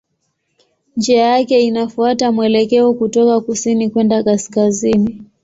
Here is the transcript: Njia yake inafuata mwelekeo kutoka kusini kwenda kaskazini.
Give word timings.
Njia 0.97 1.21
yake 1.27 1.61
inafuata 1.61 2.31
mwelekeo 2.31 2.93
kutoka 2.93 3.41
kusini 3.41 3.89
kwenda 3.89 4.23
kaskazini. 4.23 5.21